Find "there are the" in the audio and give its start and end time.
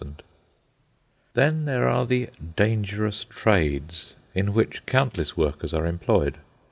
1.65-2.29